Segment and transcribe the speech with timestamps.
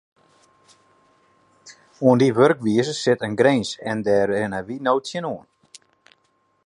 [2.03, 5.47] Oan dy wurkwize sit in grins en dêr rinne wy no tsjinoan.